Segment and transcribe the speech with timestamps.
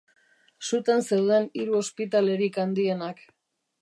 [0.69, 3.23] Sutan zeuden hiru ospitalerik handienak.